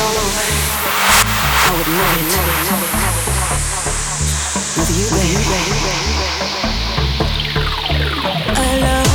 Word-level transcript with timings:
all 0.00 0.16
I 1.62 1.72
would 1.76 1.88
never, 1.88 2.22
never, 2.30 2.88
with 4.76 4.90
you, 4.96 5.06
baby. 5.16 5.44
Alone 8.56 9.00
isn't 9.00 9.09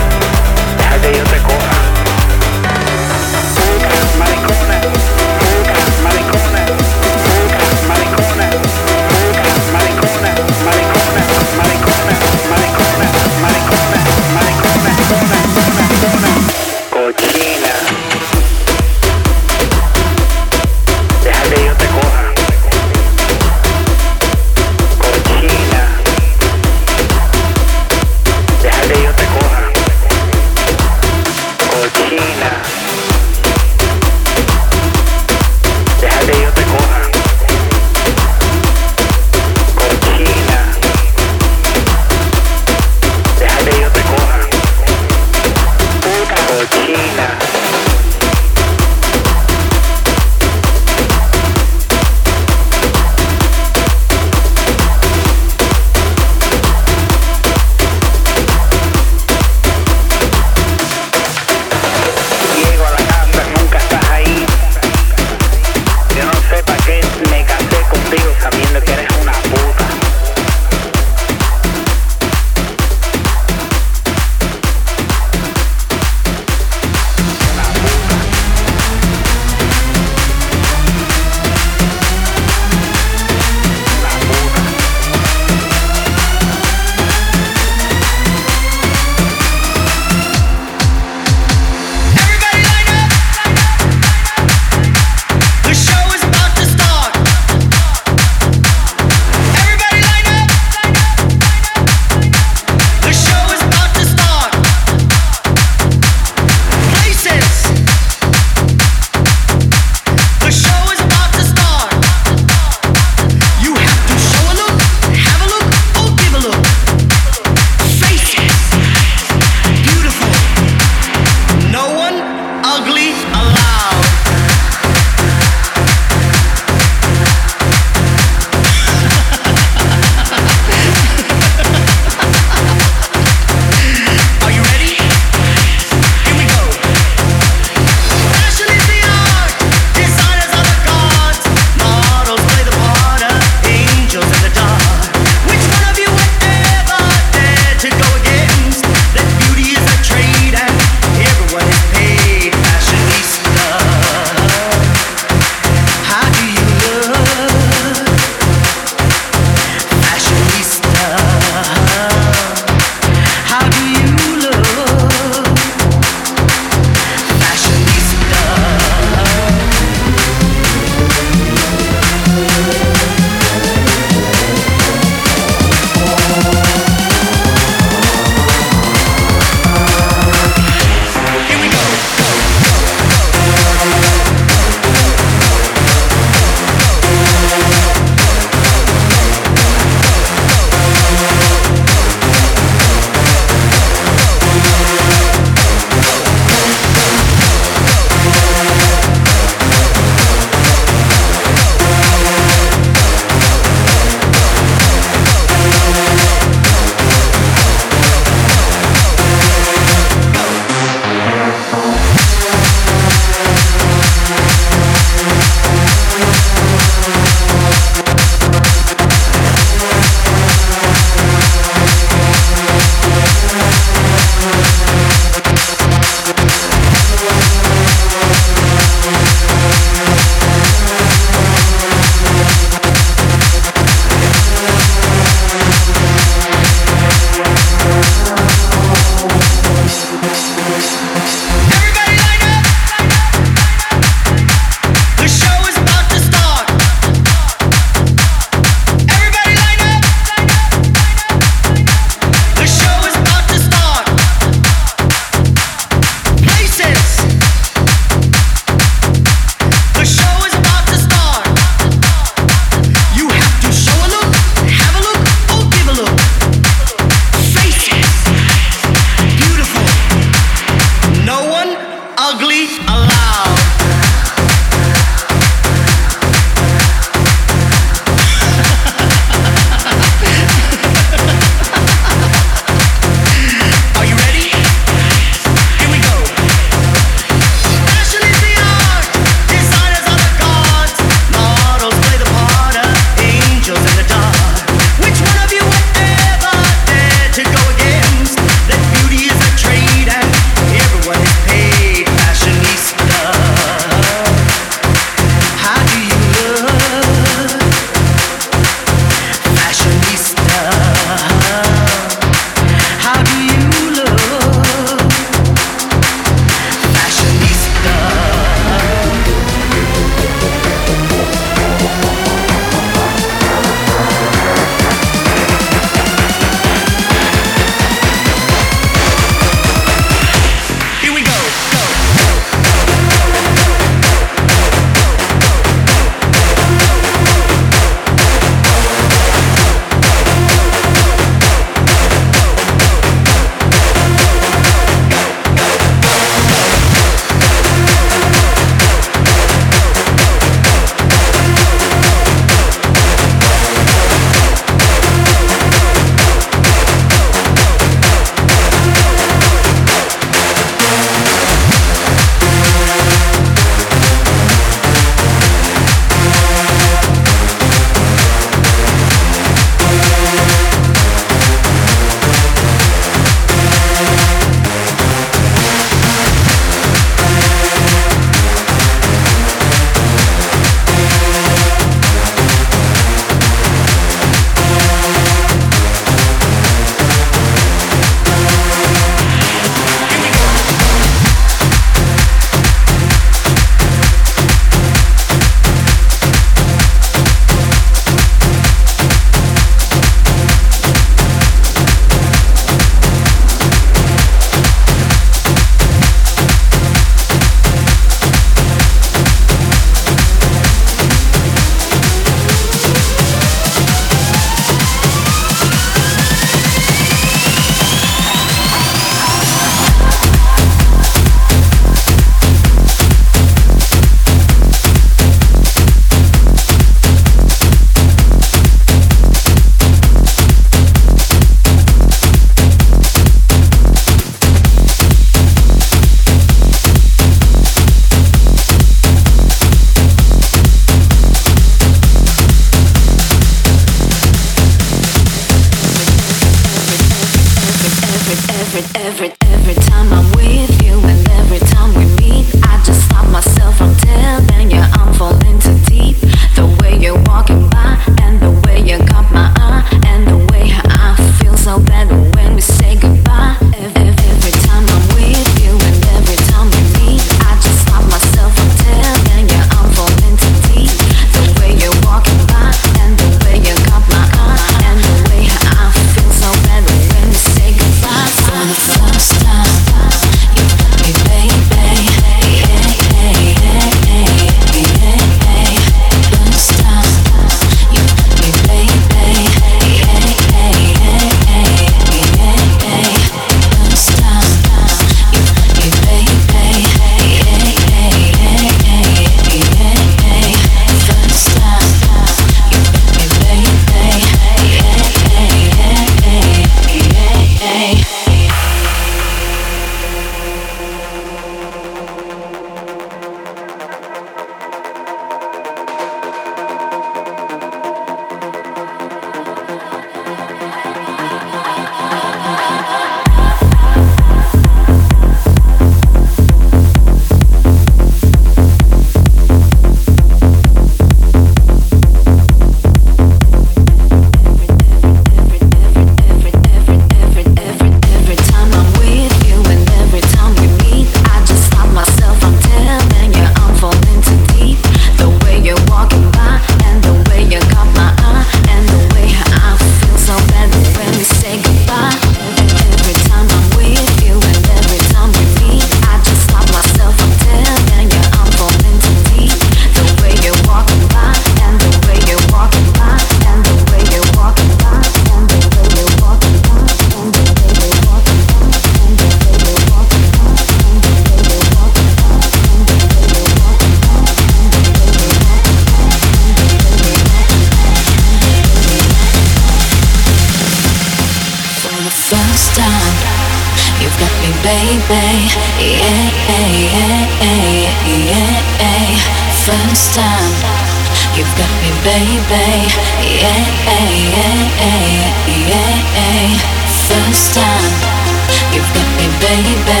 You 598.72 598.80
got 598.94 599.08
me, 599.18 599.26
baby. 599.40 600.00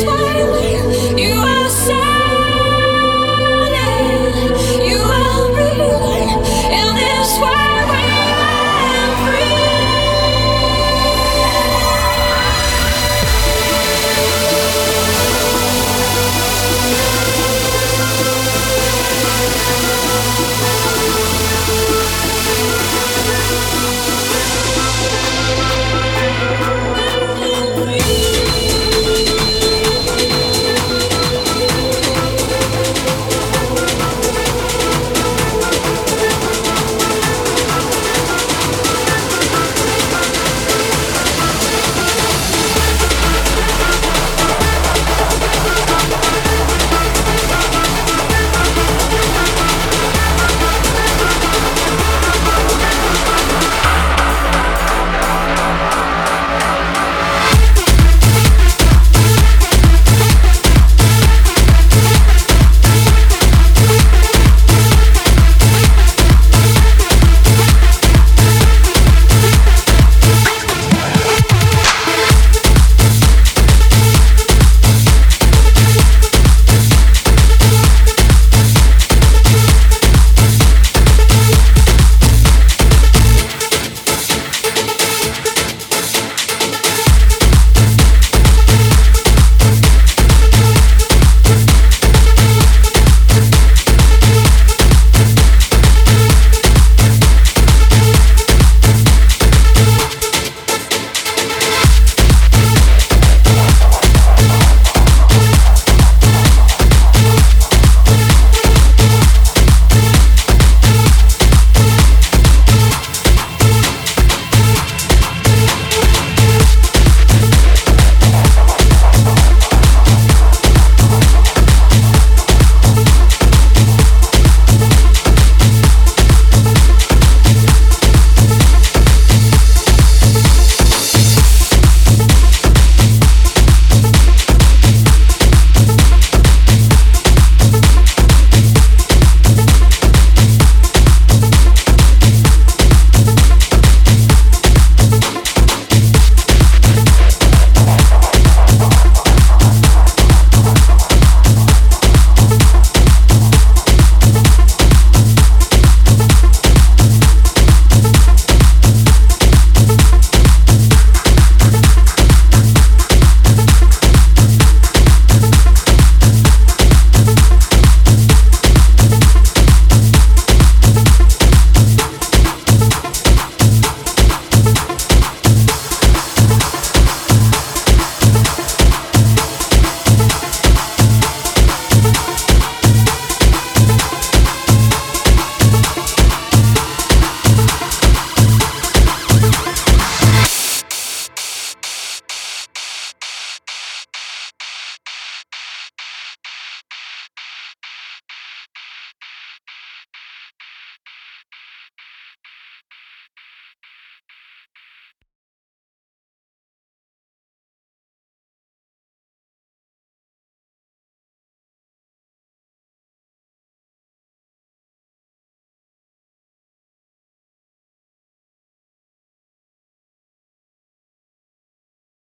silent 0.00 0.59